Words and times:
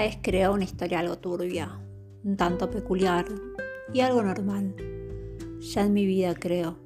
vez 0.00 0.18
creó 0.22 0.52
una 0.52 0.64
historia 0.64 1.00
algo 1.00 1.18
turbia, 1.18 1.78
un 2.24 2.36
tanto 2.36 2.70
peculiar 2.70 3.26
y 3.92 4.00
algo 4.00 4.22
normal. 4.22 4.74
Ya 5.60 5.82
en 5.82 5.92
mi 5.92 6.06
vida 6.06 6.34
creo. 6.34 6.76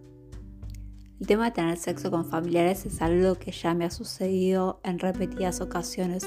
El 1.20 1.26
tema 1.26 1.46
de 1.46 1.52
tener 1.52 1.76
sexo 1.76 2.10
con 2.10 2.26
familiares 2.26 2.86
es 2.86 3.00
algo 3.00 3.36
que 3.36 3.52
ya 3.52 3.72
me 3.74 3.84
ha 3.84 3.90
sucedido 3.90 4.80
en 4.82 4.98
repetidas 4.98 5.60
ocasiones. 5.60 6.26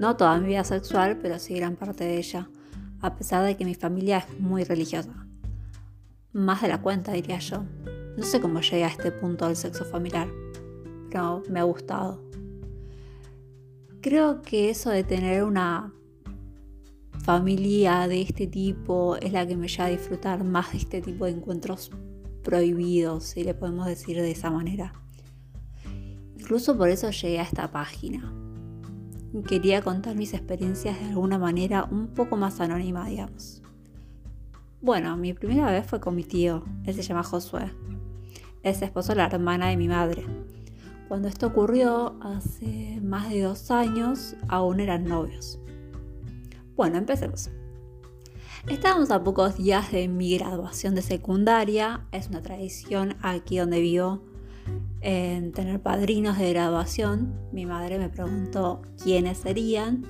No 0.00 0.16
toda 0.16 0.38
mi 0.38 0.48
vida 0.48 0.64
sexual, 0.64 1.18
pero 1.22 1.38
sí 1.38 1.54
gran 1.54 1.76
parte 1.76 2.04
de 2.04 2.18
ella, 2.18 2.48
a 3.00 3.14
pesar 3.14 3.44
de 3.44 3.56
que 3.56 3.64
mi 3.64 3.74
familia 3.74 4.18
es 4.18 4.40
muy 4.40 4.64
religiosa. 4.64 5.26
Más 6.32 6.62
de 6.62 6.68
la 6.68 6.82
cuenta, 6.82 7.12
diría 7.12 7.38
yo. 7.38 7.64
No 8.16 8.24
sé 8.24 8.40
cómo 8.40 8.60
llegué 8.60 8.84
a 8.84 8.88
este 8.88 9.12
punto 9.12 9.46
del 9.46 9.56
sexo 9.56 9.84
familiar, 9.84 10.28
pero 11.08 11.42
me 11.48 11.60
ha 11.60 11.64
gustado. 11.64 12.22
Creo 14.04 14.42
que 14.42 14.68
eso 14.68 14.90
de 14.90 15.02
tener 15.02 15.44
una 15.44 15.90
familia 17.22 18.06
de 18.06 18.20
este 18.20 18.46
tipo 18.46 19.16
es 19.16 19.32
la 19.32 19.46
que 19.46 19.56
me 19.56 19.66
lleva 19.66 19.86
a 19.86 19.88
disfrutar 19.88 20.44
más 20.44 20.72
de 20.72 20.76
este 20.76 21.00
tipo 21.00 21.24
de 21.24 21.30
encuentros 21.30 21.90
prohibidos, 22.42 23.24
si 23.24 23.44
le 23.44 23.54
podemos 23.54 23.86
decir 23.86 24.20
de 24.20 24.30
esa 24.30 24.50
manera. 24.50 24.92
Incluso 26.38 26.76
por 26.76 26.90
eso 26.90 27.08
llegué 27.12 27.40
a 27.40 27.44
esta 27.44 27.70
página. 27.72 28.30
Quería 29.48 29.80
contar 29.80 30.16
mis 30.16 30.34
experiencias 30.34 31.00
de 31.00 31.06
alguna 31.06 31.38
manera 31.38 31.88
un 31.90 32.08
poco 32.08 32.36
más 32.36 32.60
anónima, 32.60 33.08
digamos. 33.08 33.62
Bueno, 34.82 35.16
mi 35.16 35.32
primera 35.32 35.72
vez 35.72 35.86
fue 35.86 36.00
con 36.00 36.14
mi 36.14 36.24
tío, 36.24 36.62
él 36.84 36.94
se 36.94 37.00
llama 37.00 37.22
Josué. 37.22 37.72
Es 38.62 38.82
esposo 38.82 39.12
de 39.12 39.16
la 39.16 39.28
hermana 39.28 39.68
de 39.68 39.78
mi 39.78 39.88
madre. 39.88 40.26
Cuando 41.08 41.28
esto 41.28 41.46
ocurrió 41.46 42.16
hace 42.20 43.00
más 43.02 43.30
de 43.30 43.42
dos 43.42 43.70
años, 43.70 44.36
aún 44.48 44.80
eran 44.80 45.04
novios. 45.04 45.58
Bueno, 46.76 46.98
empecemos. 46.98 47.50
Estábamos 48.68 49.10
a 49.10 49.22
pocos 49.22 49.58
días 49.58 49.92
de 49.92 50.08
mi 50.08 50.36
graduación 50.38 50.94
de 50.94 51.02
secundaria. 51.02 52.06
Es 52.12 52.28
una 52.28 52.40
tradición 52.40 53.16
aquí 53.20 53.58
donde 53.58 53.80
vivo 53.80 54.22
en 55.02 55.52
tener 55.52 55.82
padrinos 55.82 56.38
de 56.38 56.50
graduación. 56.50 57.34
Mi 57.52 57.66
madre 57.66 57.98
me 57.98 58.08
preguntó 58.08 58.80
quiénes 59.02 59.38
serían. 59.38 60.06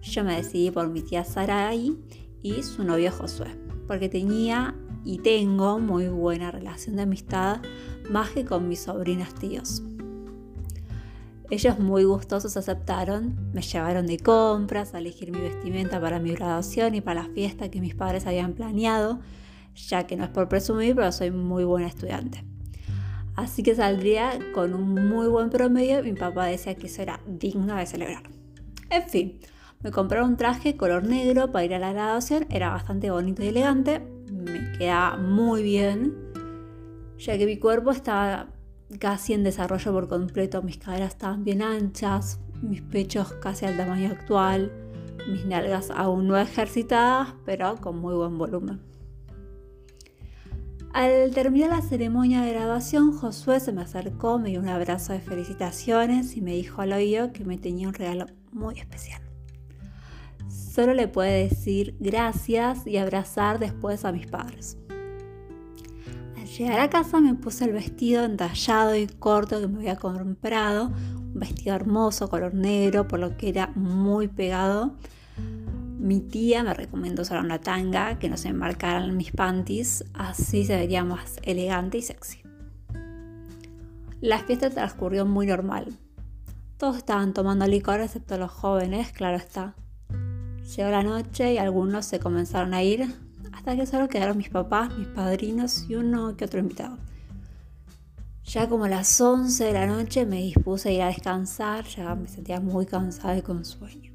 Yo 0.00 0.24
me 0.24 0.36
decidí 0.36 0.70
por 0.70 0.88
mi 0.88 1.02
tía 1.02 1.24
Sarai 1.24 1.98
y 2.42 2.62
su 2.62 2.82
novio 2.82 3.12
Josué, 3.12 3.54
porque 3.86 4.08
tenía 4.08 4.74
y 5.04 5.18
tengo 5.18 5.78
muy 5.78 6.08
buena 6.08 6.50
relación 6.50 6.96
de 6.96 7.02
amistad 7.02 7.60
más 8.10 8.30
que 8.30 8.46
con 8.46 8.68
mis 8.68 8.80
sobrinos 8.80 9.34
tíos. 9.34 9.82
Ellos 11.50 11.78
muy 11.78 12.04
gustosos 12.04 12.58
aceptaron, 12.58 13.50
me 13.54 13.62
llevaron 13.62 14.06
de 14.06 14.18
compras 14.18 14.94
a 14.94 14.98
elegir 14.98 15.32
mi 15.32 15.40
vestimenta 15.40 15.98
para 15.98 16.18
mi 16.18 16.32
graduación 16.32 16.94
y 16.94 17.00
para 17.00 17.22
la 17.22 17.28
fiesta 17.30 17.70
que 17.70 17.80
mis 17.80 17.94
padres 17.94 18.26
habían 18.26 18.52
planeado, 18.52 19.20
ya 19.74 20.06
que 20.06 20.16
no 20.16 20.24
es 20.24 20.30
por 20.30 20.48
presumir, 20.48 20.94
pero 20.94 21.10
soy 21.10 21.30
muy 21.30 21.64
buena 21.64 21.86
estudiante. 21.86 22.44
Así 23.34 23.62
que 23.62 23.74
saldría 23.74 24.38
con 24.52 24.74
un 24.74 25.08
muy 25.08 25.26
buen 25.28 25.48
promedio 25.48 26.02
mi 26.02 26.12
papá 26.12 26.46
decía 26.46 26.74
que 26.74 26.88
eso 26.88 27.00
era 27.00 27.20
digno 27.26 27.76
de 27.76 27.86
celebrar. 27.86 28.24
En 28.90 29.08
fin, 29.08 29.40
me 29.80 29.90
compré 29.90 30.22
un 30.22 30.36
traje 30.36 30.76
color 30.76 31.04
negro 31.04 31.50
para 31.50 31.64
ir 31.64 31.72
a 31.72 31.78
la 31.78 31.92
graduación, 31.92 32.46
era 32.50 32.70
bastante 32.70 33.10
bonito 33.10 33.42
y 33.42 33.48
elegante, 33.48 34.00
me 34.30 34.72
quedaba 34.76 35.16
muy 35.16 35.62
bien, 35.62 36.14
ya 37.16 37.38
que 37.38 37.46
mi 37.46 37.58
cuerpo 37.58 37.90
estaba 37.90 38.48
casi 38.98 39.34
en 39.34 39.44
desarrollo 39.44 39.92
por 39.92 40.08
completo, 40.08 40.62
mis 40.62 40.78
caderas 40.78 41.12
estaban 41.12 41.44
bien 41.44 41.62
anchas, 41.62 42.40
mis 42.62 42.82
pechos 42.82 43.32
casi 43.34 43.66
al 43.66 43.76
tamaño 43.76 44.10
actual, 44.10 44.72
mis 45.28 45.44
nalgas 45.44 45.90
aún 45.90 46.26
no 46.26 46.38
ejercitadas, 46.38 47.34
pero 47.44 47.76
con 47.76 47.98
muy 47.98 48.14
buen 48.14 48.38
volumen. 48.38 48.80
Al 50.94 51.30
terminar 51.32 51.70
la 51.70 51.82
ceremonia 51.82 52.40
de 52.40 52.52
graduación, 52.54 53.12
Josué 53.12 53.60
se 53.60 53.72
me 53.72 53.82
acercó, 53.82 54.38
me 54.38 54.48
dio 54.48 54.60
un 54.60 54.68
abrazo 54.68 55.12
de 55.12 55.20
felicitaciones 55.20 56.36
y 56.36 56.40
me 56.40 56.54
dijo 56.54 56.80
al 56.80 56.92
oído 56.92 57.32
que 57.32 57.44
me 57.44 57.58
tenía 57.58 57.88
un 57.88 57.94
regalo 57.94 58.26
muy 58.52 58.80
especial. 58.80 59.20
Solo 60.48 60.94
le 60.94 61.06
puede 61.06 61.48
decir 61.48 61.94
gracias 62.00 62.86
y 62.86 62.96
abrazar 62.96 63.58
después 63.58 64.04
a 64.04 64.12
mis 64.12 64.26
padres 64.26 64.78
llegar 66.58 66.80
a 66.80 66.90
casa 66.90 67.20
me 67.20 67.34
puse 67.34 67.64
el 67.64 67.72
vestido 67.72 68.24
entallado 68.24 68.96
y 68.96 69.06
corto 69.06 69.60
que 69.60 69.68
me 69.68 69.78
había 69.78 69.96
comprado, 69.96 70.86
un 70.88 71.34
vestido 71.34 71.76
hermoso, 71.76 72.28
color 72.28 72.54
negro, 72.54 73.06
por 73.06 73.20
lo 73.20 73.36
que 73.36 73.48
era 73.48 73.68
muy 73.76 74.26
pegado. 74.26 74.96
Mi 75.98 76.20
tía 76.20 76.64
me 76.64 76.74
recomendó 76.74 77.22
usar 77.22 77.44
una 77.44 77.60
tanga 77.60 78.18
que 78.18 78.28
no 78.28 78.36
se 78.36 78.52
me 78.52 78.58
marcaran 78.58 79.16
mis 79.16 79.30
panties, 79.30 80.04
así 80.14 80.64
se 80.64 80.76
vería 80.76 81.04
más 81.04 81.38
elegante 81.42 81.98
y 81.98 82.02
sexy. 82.02 82.42
La 84.20 84.40
fiesta 84.40 84.70
transcurrió 84.70 85.26
muy 85.26 85.46
normal. 85.46 85.96
Todos 86.76 86.96
estaban 86.96 87.34
tomando 87.34 87.66
licor 87.66 88.00
excepto 88.00 88.36
los 88.36 88.50
jóvenes, 88.50 89.12
claro 89.12 89.36
está. 89.36 89.74
Llegó 90.76 90.90
la 90.90 91.02
noche 91.02 91.54
y 91.54 91.58
algunos 91.58 92.04
se 92.04 92.18
comenzaron 92.18 92.74
a 92.74 92.82
ir, 92.82 93.14
que 93.76 93.86
solo 93.86 94.08
quedaron 94.08 94.36
mis 94.36 94.48
papás, 94.48 94.96
mis 94.96 95.08
padrinos 95.08 95.86
y 95.88 95.94
uno 95.94 96.36
que 96.36 96.44
otro 96.44 96.60
invitado. 96.60 96.96
Ya 98.44 98.68
como 98.68 98.84
a 98.84 98.88
las 98.88 99.20
11 99.20 99.62
de 99.62 99.72
la 99.72 99.86
noche 99.86 100.24
me 100.24 100.38
dispuse 100.38 100.88
a 100.88 100.92
ir 100.92 101.02
a 101.02 101.08
descansar, 101.08 101.84
ya 101.84 102.14
me 102.14 102.28
sentía 102.28 102.60
muy 102.60 102.86
cansada 102.86 103.36
y 103.36 103.42
con 103.42 103.64
sueño. 103.64 104.12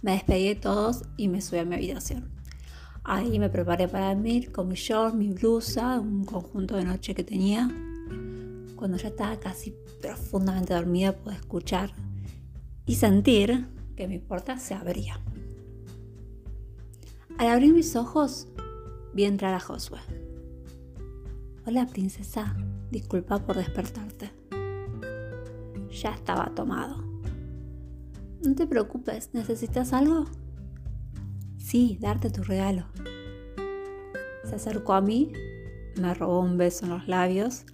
Me 0.00 0.12
despedí 0.12 0.46
de 0.48 0.54
todos 0.54 1.02
y 1.16 1.26
me 1.26 1.40
subí 1.40 1.58
a 1.58 1.64
mi 1.64 1.74
habitación. 1.74 2.30
Ahí 3.02 3.38
me 3.40 3.48
preparé 3.48 3.88
para 3.88 4.14
dormir 4.14 4.52
con 4.52 4.68
mi 4.68 4.76
short, 4.76 5.14
mi 5.14 5.32
blusa, 5.32 5.98
un 5.98 6.24
conjunto 6.24 6.76
de 6.76 6.84
noche 6.84 7.14
que 7.14 7.24
tenía. 7.24 7.68
Cuando 8.76 8.96
ya 8.96 9.08
estaba 9.08 9.38
casi 9.40 9.74
profundamente 10.00 10.74
dormida 10.74 11.12
pude 11.12 11.34
escuchar 11.34 11.90
y 12.84 12.94
sentir 12.94 13.66
que 13.96 14.06
mi 14.06 14.18
puerta 14.18 14.58
se 14.58 14.74
abría. 14.74 15.20
Al 17.38 17.48
abrir 17.48 17.74
mis 17.74 17.96
ojos, 17.96 18.48
vi 19.12 19.24
entrar 19.24 19.52
a 19.52 19.60
Josué. 19.60 19.98
Hola, 21.66 21.86
princesa. 21.86 22.56
Disculpa 22.90 23.38
por 23.40 23.56
despertarte. 23.56 24.30
Ya 25.90 26.14
estaba 26.14 26.54
tomado. 26.54 27.04
No 28.42 28.54
te 28.54 28.66
preocupes, 28.66 29.34
¿necesitas 29.34 29.92
algo? 29.92 30.24
Sí, 31.58 31.98
darte 32.00 32.30
tu 32.30 32.42
regalo. 32.42 32.86
Se 34.44 34.54
acercó 34.54 34.94
a 34.94 35.02
mí, 35.02 35.30
me 36.00 36.14
robó 36.14 36.40
un 36.40 36.56
beso 36.56 36.86
en 36.86 36.92
los 36.92 37.06
labios, 37.06 37.66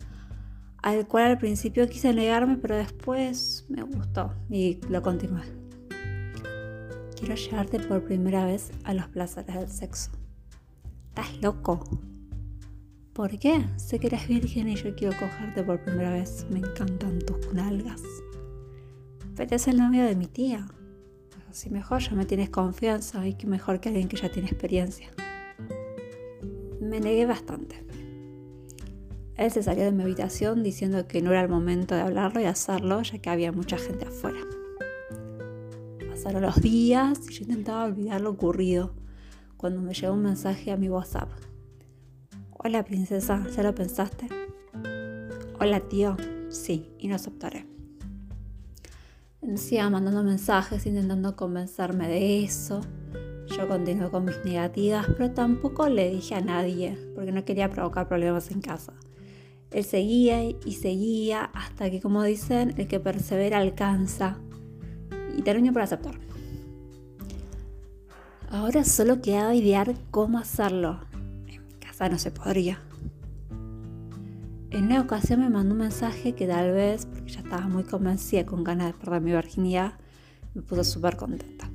al 0.78 1.06
cual 1.06 1.26
al 1.26 1.38
principio 1.38 1.88
quise 1.88 2.12
negarme, 2.12 2.56
pero 2.56 2.74
después 2.74 3.64
me 3.68 3.84
gustó 3.84 4.34
y 4.50 4.80
lo 4.88 5.02
continué 5.02 5.61
quiero 7.22 7.36
llevarte 7.36 7.78
por 7.78 8.02
primera 8.02 8.44
vez 8.44 8.72
a 8.82 8.94
los 8.94 9.06
placeres 9.06 9.54
del 9.54 9.68
sexo. 9.68 10.10
¿Estás 11.10 11.40
loco? 11.40 11.78
¿Por 13.12 13.38
qué? 13.38 13.64
Sé 13.76 14.00
que 14.00 14.08
eres 14.08 14.26
virgen 14.26 14.68
y 14.68 14.74
yo 14.74 14.92
quiero 14.96 15.16
cogerte 15.16 15.62
por 15.62 15.80
primera 15.84 16.10
vez. 16.10 16.46
Me 16.50 16.58
encantan 16.58 17.20
tus 17.20 17.52
nalgas. 17.54 18.02
Pero 19.36 19.54
es 19.54 19.68
el 19.68 19.76
novio 19.76 20.04
de 20.04 20.16
mi 20.16 20.26
tía. 20.26 20.66
Así 21.48 21.70
mejor 21.70 22.00
ya 22.00 22.12
me 22.12 22.24
tienes 22.24 22.50
confianza 22.50 23.24
y 23.24 23.34
que 23.34 23.46
mejor 23.46 23.78
que 23.78 23.90
alguien 23.90 24.08
que 24.08 24.16
ya 24.16 24.32
tiene 24.32 24.48
experiencia. 24.48 25.08
Me 26.80 26.98
negué 26.98 27.24
bastante. 27.24 27.86
Él 29.36 29.50
se 29.52 29.62
salió 29.62 29.84
de 29.84 29.92
mi 29.92 30.02
habitación 30.02 30.64
diciendo 30.64 31.06
que 31.06 31.22
no 31.22 31.30
era 31.30 31.42
el 31.42 31.48
momento 31.48 31.94
de 31.94 32.00
hablarlo 32.00 32.40
y 32.40 32.46
hacerlo, 32.46 33.00
ya 33.02 33.18
que 33.18 33.30
había 33.30 33.52
mucha 33.52 33.78
gente 33.78 34.06
afuera. 34.06 34.40
Pasaron 36.22 36.42
los 36.42 36.62
días 36.62 37.18
y 37.28 37.34
yo 37.34 37.42
intentaba 37.42 37.82
olvidar 37.82 38.20
lo 38.20 38.30
ocurrido 38.30 38.94
cuando 39.56 39.80
me 39.82 39.92
llegó 39.92 40.12
un 40.12 40.22
mensaje 40.22 40.70
a 40.70 40.76
mi 40.76 40.88
WhatsApp. 40.88 41.28
Hola 42.52 42.84
princesa, 42.84 43.44
¿ya 43.56 43.64
lo 43.64 43.74
pensaste? 43.74 44.28
Hola 45.58 45.80
tío, 45.80 46.16
sí, 46.48 46.92
y 47.00 47.08
no 47.08 47.16
aceptaré. 47.16 47.66
Decía 49.40 49.90
mandando 49.90 50.22
mensajes 50.22 50.86
intentando 50.86 51.34
convencerme 51.34 52.06
de 52.06 52.44
eso. 52.44 52.82
Yo 53.48 53.66
continué 53.66 54.08
con 54.08 54.24
mis 54.24 54.44
negativas, 54.44 55.08
pero 55.16 55.32
tampoco 55.32 55.88
le 55.88 56.08
dije 56.08 56.36
a 56.36 56.40
nadie 56.40 56.96
porque 57.16 57.32
no 57.32 57.44
quería 57.44 57.68
provocar 57.68 58.06
problemas 58.06 58.48
en 58.52 58.60
casa. 58.60 58.92
Él 59.72 59.82
seguía 59.82 60.44
y 60.44 60.72
seguía 60.74 61.46
hasta 61.46 61.90
que, 61.90 62.00
como 62.00 62.22
dicen, 62.22 62.74
el 62.76 62.86
que 62.86 63.00
persevera 63.00 63.58
alcanza 63.58 64.38
y 65.36 65.42
terminé 65.42 65.72
por 65.72 65.82
aceptar. 65.82 66.14
Ahora 68.50 68.84
solo 68.84 69.22
quedaba 69.22 69.54
idear 69.54 69.94
cómo 70.10 70.38
hacerlo. 70.38 71.00
En 71.46 71.66
mi 71.66 71.72
casa 71.74 72.08
no 72.08 72.18
se 72.18 72.30
podría. 72.30 72.80
En 74.70 74.84
una 74.84 75.00
ocasión 75.00 75.40
me 75.40 75.50
mandó 75.50 75.72
un 75.72 75.80
mensaje 75.80 76.34
que 76.34 76.46
tal 76.46 76.72
vez, 76.72 77.06
porque 77.06 77.30
ya 77.30 77.40
estaba 77.40 77.66
muy 77.66 77.84
convencida 77.84 78.46
con 78.46 78.64
ganas 78.64 78.88
de 78.88 78.92
perder 78.94 79.20
mi 79.20 79.32
virginidad, 79.32 79.94
Me 80.54 80.60
puse 80.60 80.84
súper 80.84 81.16
contenta. 81.16 81.70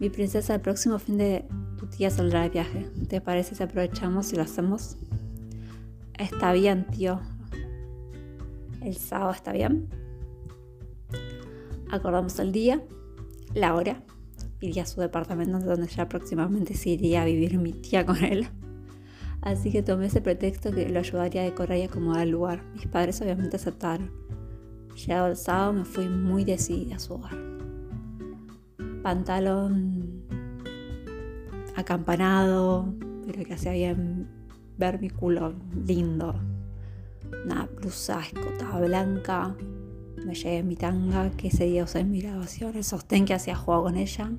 Mi 0.00 0.10
princesa, 0.10 0.54
el 0.54 0.60
próximo 0.60 0.98
fin 0.98 1.18
de 1.18 1.44
tu 1.78 1.86
tía 1.86 2.10
saldrá 2.10 2.42
de 2.42 2.48
viaje. 2.48 2.90
¿Te 3.08 3.20
parece 3.20 3.54
si 3.54 3.62
aprovechamos 3.62 4.32
y 4.32 4.36
lo 4.36 4.42
hacemos? 4.42 4.96
Está 6.18 6.52
bien, 6.52 6.86
tío. 6.86 7.20
El 8.82 8.96
sábado 8.96 9.32
está 9.32 9.52
bien. 9.52 9.88
Acordamos 11.90 12.38
el 12.38 12.52
día, 12.52 12.82
la 13.54 13.74
hora. 13.74 14.02
Iría 14.60 14.82
a 14.82 14.86
su 14.86 15.00
departamento 15.00 15.58
donde 15.58 15.88
ya 15.88 16.08
próximamente 16.08 16.74
se 16.74 16.90
iría 16.90 17.22
a 17.22 17.24
vivir 17.24 17.58
mi 17.58 17.72
tía 17.72 18.04
con 18.04 18.22
él. 18.22 18.48
Así 19.42 19.72
que 19.72 19.82
tomé 19.82 20.06
ese 20.06 20.20
pretexto 20.20 20.70
que 20.70 20.88
lo 20.88 20.98
ayudaría 20.98 21.42
a 21.42 21.44
decorar 21.44 21.78
y 21.78 21.82
acomodar 21.82 22.22
el 22.22 22.30
lugar. 22.30 22.62
Mis 22.74 22.86
padres 22.86 23.20
obviamente 23.22 23.56
aceptaron. 23.56 24.10
Llegado 24.94 25.28
el 25.28 25.36
sábado 25.36 25.72
me 25.72 25.84
fui 25.84 26.08
muy 26.08 26.44
decidida 26.44 26.96
a 26.96 26.98
su 26.98 27.14
hogar. 27.14 27.38
Pantalón 29.02 30.24
acampanado, 31.74 32.92
pero 33.26 33.44
que 33.44 33.54
hacía 33.54 33.72
bien 33.72 34.28
ver 34.76 35.00
mi 35.00 35.08
culo 35.08 35.54
lindo. 35.86 36.34
Una 37.44 37.66
blusa 37.66 38.20
escotada 38.20 38.80
blanca. 38.80 39.56
Me 40.24 40.34
llevé 40.34 40.62
mi 40.62 40.76
tanga 40.76 41.30
que 41.30 41.48
ese 41.48 41.64
día 41.64 41.84
usé 41.84 42.00
en 42.00 42.10
mi 42.10 42.20
grabación. 42.20 42.76
El 42.76 42.84
sostén 42.84 43.24
que 43.24 43.34
hacía 43.34 43.56
juego 43.56 43.84
con 43.84 43.96
ella 43.96 44.30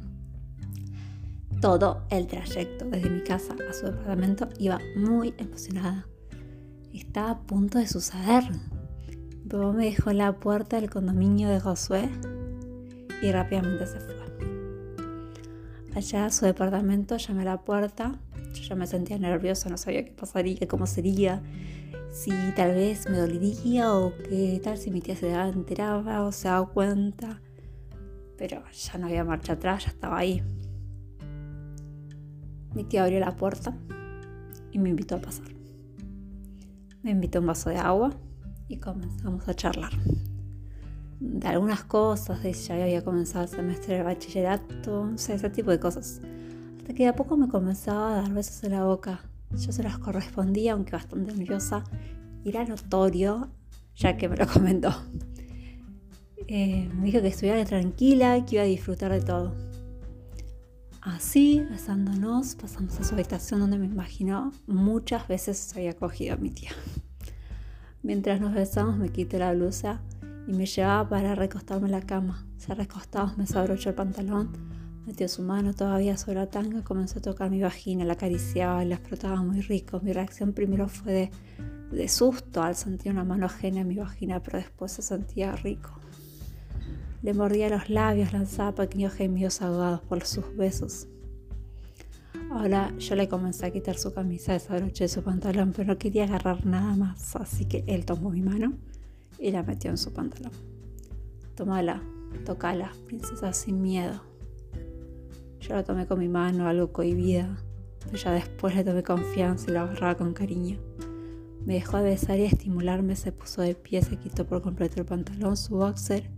todo 1.61 2.01
el 2.09 2.25
trayecto 2.25 2.85
desde 2.85 3.09
mi 3.09 3.21
casa 3.21 3.55
a 3.69 3.73
su 3.73 3.85
departamento 3.85 4.49
iba 4.57 4.79
muy 4.95 5.35
emocionada. 5.37 6.07
Estaba 6.91 7.31
a 7.31 7.39
punto 7.39 7.77
de 7.77 7.87
suceder. 7.87 8.43
Luego 9.47 9.71
me 9.71 9.85
dejó 9.85 10.11
la 10.11 10.33
puerta 10.33 10.79
del 10.79 10.89
condominio 10.89 11.49
de 11.49 11.59
Josué 11.59 12.09
y 13.21 13.31
rápidamente 13.31 13.85
se 13.85 13.99
fue. 13.99 14.11
Allá 15.93 16.25
a 16.25 16.31
su 16.31 16.45
departamento 16.45 17.17
llamé 17.17 17.41
a 17.41 17.45
la 17.45 17.61
puerta. 17.61 18.19
Yo 18.53 18.63
ya 18.63 18.75
me 18.75 18.87
sentía 18.87 19.19
nerviosa, 19.19 19.69
no 19.69 19.77
sabía 19.77 20.05
qué 20.05 20.11
pasaría, 20.11 20.67
cómo 20.67 20.87
sería, 20.87 21.43
si 22.11 22.31
tal 22.55 22.73
vez 22.73 23.09
me 23.09 23.17
dolería 23.17 23.95
o 23.95 24.13
qué 24.17 24.59
tal 24.63 24.77
si 24.77 24.91
mi 24.91 25.01
tía 25.01 25.15
se 25.15 25.31
enteraba 25.31 26.23
o 26.23 26.31
se 26.31 26.49
daba 26.49 26.67
cuenta. 26.67 27.41
Pero 28.37 28.63
ya 28.71 28.97
no 28.97 29.07
había 29.07 29.23
marcha 29.23 29.53
atrás, 29.53 29.85
ya 29.85 29.91
estaba 29.91 30.17
ahí. 30.17 30.43
Mi 32.73 32.83
tía 32.83 33.03
abrió 33.03 33.19
la 33.19 33.35
puerta 33.35 33.77
y 34.71 34.79
me 34.79 34.89
invitó 34.89 35.15
a 35.15 35.21
pasar. 35.21 35.47
Me 37.01 37.11
invitó 37.11 37.39
un 37.39 37.47
vaso 37.47 37.69
de 37.69 37.77
agua 37.77 38.11
y 38.67 38.77
comenzamos 38.77 39.47
a 39.47 39.53
charlar. 39.53 39.91
De 41.19 41.47
algunas 41.47 41.83
cosas, 41.83 42.41
de 42.43 42.53
ya 42.53 42.75
había 42.75 43.03
comenzado 43.03 43.43
el 43.45 43.49
semestre 43.49 43.95
de 43.95 44.03
bachillerato, 44.03 45.09
ese 45.15 45.49
tipo 45.49 45.71
de 45.71 45.79
cosas. 45.79 46.21
Hasta 46.77 46.93
que 46.93 47.03
de 47.03 47.09
a 47.09 47.15
poco 47.15 47.37
me 47.37 47.47
comenzaba 47.47 48.13
a 48.13 48.21
dar 48.21 48.33
besos 48.33 48.63
en 48.63 48.71
la 48.71 48.83
boca. 48.83 49.30
Yo 49.57 49.71
se 49.71 49.83
los 49.83 49.97
correspondía, 49.99 50.73
aunque 50.73 50.91
bastante 50.91 51.33
nerviosa. 51.33 51.83
Y 52.43 52.49
era 52.49 52.65
notorio, 52.65 53.49
ya 53.95 54.17
que 54.17 54.27
me 54.29 54.37
lo 54.37 54.47
comentó. 54.47 54.93
Eh, 56.47 56.89
me 56.93 57.05
dijo 57.05 57.21
que 57.21 57.27
estuviera 57.27 57.63
tranquila, 57.65 58.43
que 58.45 58.55
iba 58.55 58.63
a 58.63 58.67
disfrutar 58.67 59.11
de 59.11 59.21
todo. 59.21 59.55
Así, 61.01 61.65
besándonos, 61.69 62.55
pasamos 62.55 62.99
a 62.99 63.03
su 63.03 63.15
habitación 63.15 63.59
donde 63.59 63.79
me 63.79 63.87
imaginó 63.87 64.51
muchas 64.67 65.27
veces 65.27 65.57
se 65.57 65.79
había 65.79 65.95
cogido 65.95 66.35
a 66.35 66.37
mi 66.37 66.51
tía. 66.51 66.71
Mientras 68.03 68.39
nos 68.39 68.53
besamos 68.53 68.97
me 68.97 69.09
quité 69.09 69.39
la 69.39 69.53
blusa 69.53 70.01
y 70.47 70.53
me 70.53 70.65
llevaba 70.67 71.09
para 71.09 71.33
recostarme 71.33 71.87
en 71.87 71.93
la 71.93 72.01
cama. 72.01 72.45
Se 72.57 72.75
recostaba, 72.75 73.33
me 73.37 73.45
desabrochó 73.45 73.89
el 73.89 73.95
pantalón, 73.95 74.51
metió 75.05 75.27
su 75.27 75.41
mano 75.41 75.73
todavía 75.73 76.17
sobre 76.17 76.35
la 76.35 76.47
tanga, 76.47 76.83
comenzó 76.83 77.19
a 77.19 77.21
tocar 77.21 77.49
mi 77.49 77.61
vagina, 77.61 78.05
la 78.05 78.13
acariciaba 78.13 78.83
y 78.83 78.87
la 78.87 78.97
frotaba 78.97 79.41
muy 79.41 79.61
rico. 79.61 79.99
Mi 80.01 80.13
reacción 80.13 80.53
primero 80.53 80.87
fue 80.87 81.11
de, 81.11 81.31
de 81.91 82.07
susto 82.07 82.61
al 82.61 82.75
sentir 82.75 83.11
una 83.11 83.23
mano 83.23 83.45
ajena 83.45 83.81
en 83.81 83.87
mi 83.87 83.95
vagina, 83.95 84.41
pero 84.41 84.59
después 84.59 84.91
se 84.91 85.01
sentía 85.01 85.55
rico. 85.55 85.91
Le 87.21 87.33
mordía 87.33 87.69
los 87.69 87.89
labios, 87.89 88.33
lanzaba 88.33 88.73
pequeños 88.73 89.13
gemidos 89.13 89.61
ahogados 89.61 90.01
por 90.01 90.25
sus 90.25 90.55
besos. 90.55 91.07
Ahora 92.51 92.93
yo 92.97 93.15
le 93.15 93.29
comencé 93.29 93.65
a 93.65 93.71
quitar 93.71 93.97
su 93.97 94.13
camisa, 94.13 94.53
desabroché 94.53 95.07
su 95.07 95.23
pantalón, 95.23 95.71
pero 95.71 95.93
no 95.93 95.97
quería 95.97 96.25
agarrar 96.25 96.65
nada 96.65 96.95
más, 96.95 97.35
así 97.35 97.65
que 97.65 97.83
él 97.87 98.05
tomó 98.05 98.29
mi 98.29 98.41
mano 98.41 98.73
y 99.39 99.51
la 99.51 99.63
metió 99.63 99.89
en 99.89 99.97
su 99.97 100.11
pantalón. 100.11 100.51
Tómala, 101.55 102.01
tocala, 102.45 102.91
princesa, 103.07 103.53
sin 103.53 103.81
miedo. 103.81 104.30
Yo 105.61 105.75
la 105.75 105.83
tomé 105.83 106.07
con 106.07 106.19
mi 106.19 106.27
mano, 106.27 106.67
algo 106.67 106.91
cohibida, 106.91 107.57
pero 108.03 108.17
ya 108.17 108.31
después 108.31 108.75
le 108.75 108.83
tomé 108.83 109.03
confianza 109.03 109.69
y 109.69 109.73
la 109.73 109.83
agarraba 109.83 110.15
con 110.15 110.33
cariño. 110.33 110.79
Me 111.65 111.75
dejó 111.75 111.97
de 111.97 112.03
besar 112.03 112.39
y 112.39 112.43
estimularme, 112.43 113.15
se 113.15 113.31
puso 113.31 113.61
de 113.61 113.75
pie, 113.75 114.01
se 114.01 114.17
quitó 114.17 114.45
por 114.45 114.61
completo 114.61 114.99
el 114.99 115.05
pantalón, 115.05 115.55
su 115.55 115.75
boxer 115.75 116.29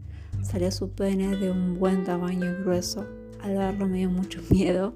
Salió 0.41 0.71
su 0.71 0.89
pene 0.89 1.37
de 1.37 1.51
un 1.51 1.79
buen 1.79 2.03
tamaño 2.03 2.45
y 2.45 2.63
grueso. 2.63 3.07
Al 3.41 3.57
verlo 3.57 3.87
me 3.87 3.99
dio 3.99 4.09
mucho 4.09 4.41
miedo. 4.49 4.95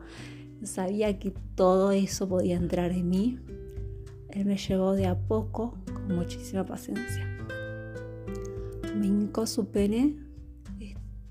Sabía 0.64 1.18
que 1.20 1.34
todo 1.56 1.92
eso 1.92 2.28
podía 2.28 2.58
entrar 2.58 2.92
en 2.92 3.10
mí. 3.10 3.40
Él 4.30 4.46
me 4.46 4.58
llevó 4.58 4.94
de 4.94 5.08
a 5.08 5.18
poco 5.18 5.78
con 5.86 6.16
muchísima 6.16 6.66
paciencia. 6.66 7.26
Me 8.96 9.08
hincó 9.08 9.48
su 9.48 9.68
pene. 9.70 10.18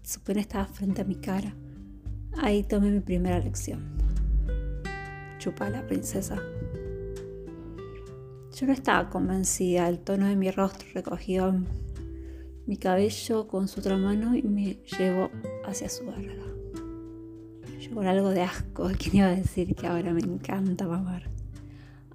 Su 0.03 0.21
pene 0.21 0.41
estaba 0.41 0.67
frente 0.67 1.03
a 1.03 1.05
mi 1.05 1.17
cara. 1.17 1.55
Ahí 2.39 2.63
tomé 2.63 2.91
mi 2.91 3.01
primera 3.01 3.39
lección. 3.39 3.85
Chupa 5.39 5.71
la 5.71 5.87
princesa. 5.87 6.37
Yo 8.55 8.67
no 8.67 8.73
estaba 8.73 9.09
convencida. 9.09 9.89
El 9.89 9.99
tono 9.99 10.27
de 10.27 10.37
mi 10.37 10.51
rostro 10.51 10.87
recogido 10.95 11.55
mi 12.67 12.77
cabello 12.77 13.47
con 13.47 13.69
su 13.69 13.81
otra 13.81 13.97
mano 13.97 14.35
y 14.35 14.43
me 14.43 14.75
llevó 14.99 15.31
hacia 15.65 15.89
su 15.89 16.05
barra. 16.05 16.35
Yo 17.79 17.95
con 17.95 18.07
algo 18.07 18.31
de 18.31 18.43
asco, 18.43 18.91
¿quién 18.99 19.17
iba 19.17 19.27
a 19.27 19.37
decir 19.37 19.75
que 19.75 19.87
ahora 19.87 20.13
me 20.13 20.21
encanta 20.21 20.87
mamar? 20.87 21.31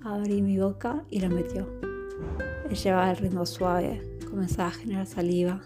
Abrí 0.03 0.41
mi 0.41 0.57
boca 0.57 1.03
y 1.09 1.19
la 1.19 1.29
metió. 1.29 1.67
Él 2.69 2.75
llevaba 2.75 3.11
el 3.11 3.17
ritmo 3.17 3.45
suave, 3.45 4.01
comenzaba 4.29 4.69
a 4.69 4.73
generar 4.73 5.07
saliva. 5.07 5.61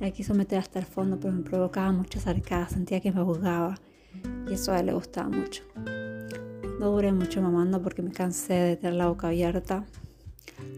La 0.00 0.10
quiso 0.10 0.34
meter 0.34 0.58
hasta 0.58 0.78
el 0.78 0.84
fondo, 0.84 1.18
pero 1.18 1.32
me 1.32 1.42
provocaba 1.42 1.92
muchas 1.92 2.26
arcadas, 2.26 2.72
sentía 2.72 3.00
que 3.00 3.12
me 3.12 3.20
ahogaba 3.20 3.76
y 4.48 4.54
eso 4.54 4.72
a 4.72 4.80
él 4.80 4.86
le 4.86 4.92
gustaba 4.92 5.28
mucho. 5.28 5.62
No 6.80 6.90
duré 6.90 7.12
mucho 7.12 7.40
mamando 7.40 7.80
porque 7.80 8.02
me 8.02 8.10
cansé 8.10 8.54
de 8.54 8.76
tener 8.76 8.94
la 8.94 9.06
boca 9.06 9.28
abierta, 9.28 9.86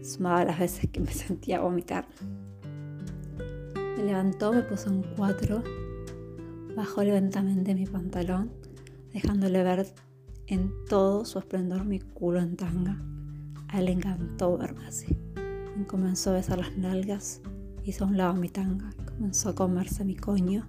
sumaba 0.03 0.45
las 0.45 0.59
veces 0.59 0.89
que 0.91 0.99
me 0.99 1.11
sentía 1.11 1.59
vomitar. 1.59 2.07
Me 3.97 4.03
levantó, 4.03 4.53
me 4.53 4.61
puso 4.61 4.89
en 4.89 5.03
cuatro, 5.15 5.63
bajó 6.75 7.03
lentamente 7.03 7.73
mi 7.73 7.85
pantalón, 7.85 8.51
dejándole 9.11 9.63
ver 9.63 9.87
en 10.45 10.71
todo 10.85 11.25
su 11.25 11.39
esplendor 11.39 11.83
mi 11.83 11.99
culo 11.99 12.39
en 12.39 12.55
tanga. 12.55 13.01
A 13.69 13.79
él 13.79 13.85
le 13.85 13.91
encantó 13.93 14.57
verme 14.57 14.85
así. 14.85 15.17
Me 15.75 15.85
comenzó 15.85 16.29
a 16.29 16.33
besar 16.35 16.59
las 16.59 16.77
nalgas, 16.77 17.41
hizo 17.83 18.05
a 18.05 18.07
un 18.07 18.17
lado 18.17 18.33
mi 18.35 18.49
tanga, 18.49 18.93
comenzó 19.17 19.49
a 19.49 19.55
comerse 19.55 20.05
mi 20.05 20.15
coño. 20.15 20.67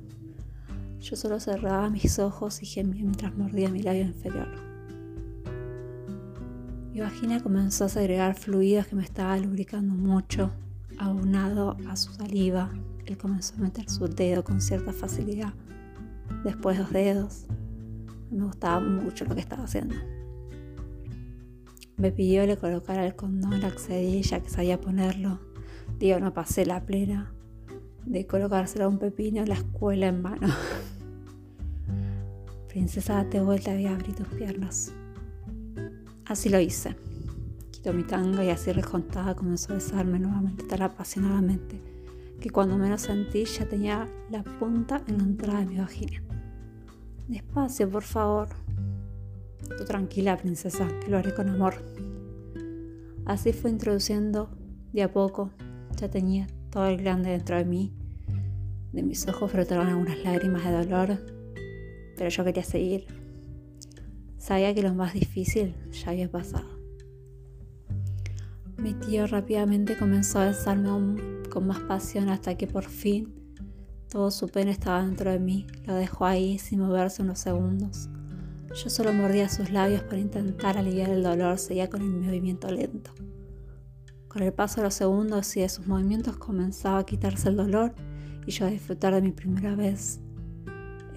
Yo 1.00 1.16
solo 1.16 1.38
cerraba 1.38 1.90
mis 1.90 2.18
ojos 2.18 2.62
y 2.62 2.66
gemía 2.66 3.02
mientras 3.04 3.36
mordía 3.36 3.68
mi 3.68 3.82
labio 3.82 4.02
inferior. 4.02 4.48
Mi 6.92 7.00
vagina 7.00 7.40
comenzó 7.42 7.84
a 7.84 7.88
segregar 7.88 8.34
fluidos 8.34 8.86
que 8.86 8.96
me 8.96 9.04
estaba 9.04 9.36
lubricando 9.36 9.94
mucho, 9.94 10.50
aunado 10.98 11.76
a 11.88 11.94
su 11.96 12.12
saliva, 12.14 12.72
él 13.06 13.18
comenzó 13.18 13.54
a 13.56 13.60
meter 13.60 13.88
su 13.88 14.08
dedo 14.08 14.42
con 14.42 14.60
cierta 14.60 14.92
facilidad. 14.92 15.52
Después 16.42 16.78
dos 16.78 16.90
dedos. 16.90 17.46
Me 18.30 18.44
gustaba 18.44 18.80
mucho 18.80 19.24
lo 19.24 19.34
que 19.34 19.40
estaba 19.40 19.64
haciendo. 19.64 19.94
Me 21.96 22.12
pidió 22.12 22.46
le 22.46 22.56
colocara 22.56 23.06
el 23.06 23.14
condón, 23.14 23.64
accedí 23.64 24.22
ya 24.22 24.40
que 24.40 24.50
sabía 24.50 24.80
ponerlo. 24.80 25.38
Digo, 25.98 26.18
no 26.20 26.32
pasé 26.34 26.66
la 26.66 26.84
plena 26.84 27.32
de 28.08 28.26
colocárselo 28.26 28.86
a 28.86 28.88
un 28.88 28.98
pepino 28.98 29.44
la 29.44 29.54
escuela 29.54 30.06
en 30.06 30.22
mano. 30.22 30.48
Princesa, 32.68 33.14
date 33.14 33.40
vuelta 33.40 33.78
y 33.78 33.86
abrí 33.86 34.12
tus 34.12 34.26
piernas. 34.28 34.92
Así 36.24 36.48
lo 36.48 36.58
hice. 36.58 36.96
Quitó 37.70 37.92
mi 37.92 38.02
tanga 38.02 38.44
y 38.44 38.50
así 38.50 38.72
recontada 38.72 39.34
comenzó 39.34 39.72
a 39.72 39.76
besarme 39.76 40.18
nuevamente 40.18 40.64
tan 40.64 40.82
apasionadamente 40.82 41.80
que 42.40 42.50
cuando 42.50 42.78
menos 42.78 43.02
sentí 43.02 43.44
ya 43.44 43.68
tenía 43.68 44.08
la 44.30 44.42
punta 44.42 45.02
en 45.06 45.18
la 45.18 45.24
entrada 45.24 45.60
de 45.60 45.66
mi 45.66 45.76
vagina. 45.78 46.22
Despacio, 47.26 47.90
por 47.90 48.04
favor. 48.04 48.48
Tú 49.76 49.84
tranquila, 49.84 50.36
princesa, 50.36 50.88
que 51.00 51.10
lo 51.10 51.18
haré 51.18 51.34
con 51.34 51.48
amor. 51.48 51.74
Así 53.26 53.52
fue 53.52 53.70
introduciendo 53.70 54.48
de 54.92 55.02
a 55.02 55.12
poco. 55.12 55.50
Ya 56.00 56.08
tenía 56.08 56.46
todo 56.70 56.86
el 56.86 56.96
grande 56.96 57.30
dentro 57.30 57.56
de 57.56 57.64
mí. 57.64 57.92
De 58.92 59.02
mis 59.02 59.28
ojos 59.28 59.52
brotaron 59.52 59.88
algunas 59.88 60.18
lágrimas 60.24 60.64
de 60.64 60.72
dolor, 60.72 61.18
pero 62.16 62.30
yo 62.30 62.44
quería 62.44 62.64
seguir. 62.64 63.06
Sabía 64.38 64.74
que 64.74 64.82
lo 64.82 64.94
más 64.94 65.12
difícil 65.12 65.74
ya 65.92 66.10
había 66.10 66.30
pasado. 66.30 66.68
Mi 68.78 68.94
tío 68.94 69.26
rápidamente 69.26 69.98
comenzó 69.98 70.38
a 70.38 70.46
besarme 70.46 71.20
con 71.50 71.66
más 71.66 71.80
pasión 71.80 72.28
hasta 72.28 72.56
que 72.56 72.66
por 72.66 72.84
fin 72.84 73.34
todo 74.08 74.30
su 74.30 74.48
pene 74.48 74.70
estaba 74.70 75.04
dentro 75.04 75.30
de 75.30 75.38
mí. 75.38 75.66
Lo 75.84 75.94
dejó 75.94 76.24
ahí 76.24 76.58
sin 76.58 76.80
moverse 76.80 77.22
unos 77.22 77.40
segundos. 77.40 78.08
Yo 78.74 78.88
solo 78.88 79.12
mordía 79.12 79.48
sus 79.48 79.70
labios 79.70 80.02
para 80.02 80.18
intentar 80.18 80.78
aliviar 80.78 81.10
el 81.10 81.22
dolor, 81.22 81.58
seguía 81.58 81.90
con 81.90 82.02
el 82.02 82.08
movimiento 82.08 82.70
lento. 82.70 83.10
Con 84.28 84.42
el 84.42 84.52
paso 84.52 84.76
de 84.76 84.84
los 84.84 84.94
segundos 84.94 85.56
y 85.56 85.60
de 85.60 85.68
sus 85.68 85.86
movimientos 85.86 86.36
comenzaba 86.36 86.98
a 86.98 87.06
quitarse 87.06 87.48
el 87.48 87.56
dolor 87.56 87.94
y 88.48 88.50
yo 88.50 88.64
a 88.64 88.70
disfrutar 88.70 89.14
de 89.14 89.20
mi 89.20 89.30
primera 89.30 89.76
vez. 89.76 90.20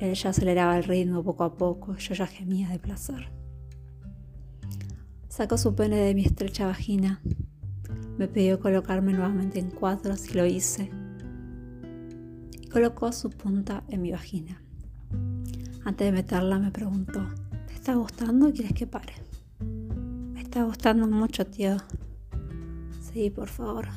Él 0.01 0.13
ya 0.15 0.31
aceleraba 0.31 0.77
el 0.77 0.83
ritmo 0.83 1.23
poco 1.23 1.45
a 1.45 1.55
poco, 1.55 1.95
yo 1.95 2.13
ya 2.13 2.27
gemía 2.27 2.67
de 2.67 2.77
placer. 2.77 3.31
Sacó 5.29 5.57
su 5.57 5.73
pene 5.73 5.95
de 5.95 6.13
mi 6.13 6.25
estrecha 6.25 6.65
vagina. 6.65 7.21
Me 8.17 8.27
pidió 8.27 8.59
colocarme 8.59 9.13
nuevamente 9.13 9.59
en 9.59 9.71
cuadros 9.71 10.29
y 10.29 10.33
lo 10.33 10.45
hice. 10.45 10.91
Y 12.59 12.67
colocó 12.67 13.13
su 13.13 13.29
punta 13.29 13.85
en 13.87 14.01
mi 14.01 14.11
vagina. 14.11 14.61
Antes 15.85 16.07
de 16.07 16.11
meterla 16.11 16.59
me 16.59 16.71
preguntó, 16.71 17.25
¿te 17.65 17.75
está 17.75 17.93
gustando 17.95 18.49
o 18.49 18.51
quieres 18.51 18.73
que 18.73 18.87
pare? 18.87 19.13
Me 20.33 20.41
está 20.41 20.63
gustando 20.65 21.07
mucho, 21.07 21.47
tío. 21.47 21.77
Sí, 22.99 23.29
por 23.29 23.47
favor. 23.47 23.87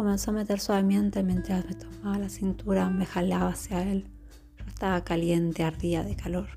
Comenzó 0.00 0.30
a 0.30 0.34
meter 0.34 0.58
suavemente 0.60 1.22
mientras 1.22 1.66
me 1.66 1.74
tomaba 1.74 2.18
la 2.18 2.30
cintura, 2.30 2.88
me 2.88 3.04
jalaba 3.04 3.50
hacia 3.50 3.82
él. 3.82 4.08
Yo 4.56 4.64
estaba 4.66 5.04
caliente, 5.04 5.62
ardía 5.62 6.02
de 6.02 6.16
calor. 6.16 6.48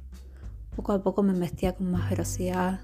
Poco 0.74 0.94
a 0.94 1.04
poco 1.04 1.24
me 1.24 1.38
vestía 1.38 1.76
con 1.76 1.92
más 1.92 2.10
velocidad 2.10 2.80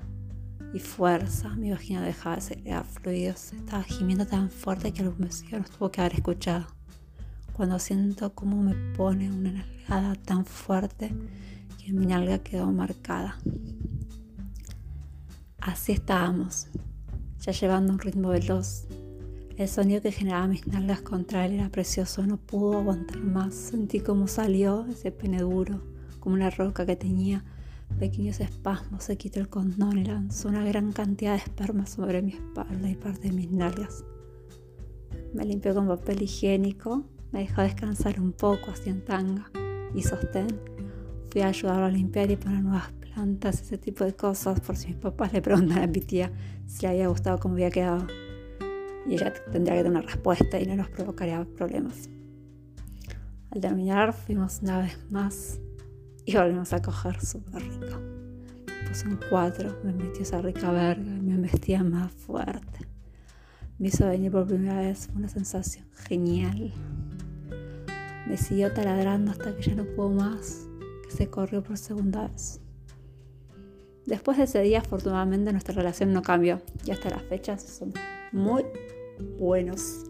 y 0.73 0.79
fuerza. 0.79 1.55
Mi 1.55 1.71
vagina 1.71 2.01
dejaba 2.01 2.35
de 2.35 2.41
segregar 2.41 2.83
fluidos. 2.85 3.53
Estaba 3.53 3.83
gimiendo 3.83 4.27
tan 4.27 4.49
fuerte 4.49 4.91
que 4.91 5.01
algún 5.01 5.27
vecino 5.27 5.59
nos 5.59 5.71
tuvo 5.71 5.91
que 5.91 6.01
haber 6.01 6.15
escuchado. 6.15 6.67
Cuando 7.53 7.79
siento 7.79 8.35
cómo 8.35 8.61
me 8.61 8.75
pone 8.97 9.31
una 9.31 9.53
nalgada 9.53 10.15
tan 10.15 10.43
fuerte 10.43 11.15
que 11.81 11.93
mi 11.93 12.05
nalga 12.05 12.39
quedó 12.39 12.69
marcada. 12.69 13.37
Así 15.61 15.93
estábamos, 15.93 16.67
ya 17.39 17.53
llevando 17.53 17.93
un 17.93 17.99
ritmo 17.99 18.27
veloz. 18.27 18.87
El 19.59 19.67
sonido 19.67 20.01
que 20.01 20.13
generaba 20.13 20.47
mis 20.47 20.65
nalgas 20.67 21.01
contra 21.01 21.45
él 21.45 21.55
era 21.55 21.67
precioso, 21.67 22.25
no 22.25 22.37
pudo 22.37 22.77
aguantar 22.77 23.19
más. 23.19 23.53
Sentí 23.53 23.99
cómo 23.99 24.29
salió 24.29 24.85
ese 24.85 25.11
pene 25.11 25.41
duro, 25.41 25.81
como 26.21 26.35
una 26.35 26.49
roca 26.49 26.85
que 26.85 26.95
tenía 26.95 27.43
pequeños 27.99 28.39
espasmos. 28.39 29.03
Se 29.03 29.17
quitó 29.17 29.41
el 29.41 29.49
condón 29.49 29.97
y 29.97 30.05
lanzó 30.05 30.47
una 30.47 30.63
gran 30.63 30.93
cantidad 30.93 31.33
de 31.33 31.39
esperma 31.39 31.87
sobre 31.87 32.21
mi 32.21 32.35
espalda 32.35 32.89
y 32.89 32.95
parte 32.95 33.27
de 33.27 33.33
mis 33.33 33.51
nalgas. 33.51 34.05
Me 35.33 35.43
limpió 35.43 35.75
con 35.75 35.89
papel 35.89 36.21
higiénico, 36.21 37.03
me 37.33 37.39
dejó 37.39 37.61
descansar 37.61 38.17
un 38.21 38.31
poco 38.31 38.71
así 38.71 38.89
en 38.89 39.03
tanga 39.03 39.51
y 39.93 40.03
sostén. 40.03 40.57
Fui 41.31 41.41
a 41.41 41.47
ayudarlo 41.47 41.83
a 41.83 41.91
limpiar 41.91 42.31
y 42.31 42.37
poner 42.37 42.63
nuevas 42.63 42.93
ese 43.49 43.77
tipo 43.77 44.05
de 44.05 44.15
cosas, 44.15 44.61
por 44.61 44.77
si 44.77 44.87
mis 44.87 44.95
papás 44.95 45.33
le 45.33 45.41
preguntan 45.41 45.79
a 45.79 45.87
mi 45.87 45.99
tía 45.99 46.31
si 46.65 46.83
le 46.83 46.87
había 46.87 47.09
gustado 47.09 47.37
cómo 47.39 47.55
había 47.55 47.69
quedado. 47.69 48.07
Y 49.09 49.15
ella 49.15 49.33
tendría 49.51 49.75
que 49.75 49.83
dar 49.83 49.91
una 49.91 50.01
respuesta 50.01 50.59
y 50.59 50.67
no 50.67 50.75
nos 50.75 50.89
provocaría 50.89 51.43
problemas. 51.57 52.09
Al 53.51 53.59
terminar 53.59 54.13
fuimos 54.13 54.59
una 54.61 54.79
vez 54.79 54.97
más 55.09 55.59
y 56.25 56.35
volvimos 56.35 56.71
a 56.73 56.81
coger 56.81 57.19
súper 57.19 57.63
rico. 57.63 57.99
Me 58.67 58.87
puse 58.87 59.05
cuatro, 59.27 59.75
me 59.83 59.93
metió 59.93 60.21
esa 60.21 60.41
rica 60.41 60.71
verga 60.71 61.01
y 61.01 61.21
me 61.21 61.37
vestía 61.37 61.83
más 61.83 62.11
fuerte. 62.11 62.87
Me 63.79 63.87
hizo 63.87 64.07
venir 64.07 64.31
por 64.31 64.45
primera 64.45 64.81
vez, 64.81 65.09
una 65.15 65.27
sensación 65.27 65.87
genial. 66.07 66.71
Me 68.27 68.37
siguió 68.37 68.71
taladrando 68.71 69.31
hasta 69.31 69.55
que 69.55 69.63
ya 69.63 69.73
no 69.73 69.85
pudo 69.85 70.11
más, 70.11 70.67
que 71.05 71.15
se 71.15 71.29
corrió 71.31 71.63
por 71.63 71.79
segunda 71.79 72.27
vez. 72.27 72.61
Después 74.05 74.37
de 74.37 74.43
ese 74.43 74.61
día, 74.61 74.79
afortunadamente, 74.79 75.51
nuestra 75.51 75.73
relación 75.73 76.13
no 76.13 76.21
cambió 76.21 76.61
y 76.85 76.91
hasta 76.91 77.09
las 77.09 77.23
fechas 77.23 77.63
son 77.63 77.93
muy 78.31 78.65
buenos. 79.19 80.08